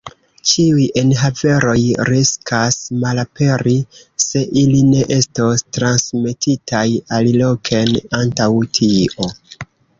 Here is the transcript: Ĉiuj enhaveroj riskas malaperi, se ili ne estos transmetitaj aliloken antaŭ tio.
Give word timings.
Ĉiuj 0.51 0.85
enhaveroj 1.01 1.75
riskas 2.09 2.79
malaperi, 3.03 3.75
se 4.25 4.43
ili 4.63 4.81
ne 4.95 5.05
estos 5.19 5.65
transmetitaj 5.79 6.85
aliloken 7.21 7.97
antaŭ 8.25 8.53
tio. 8.81 9.33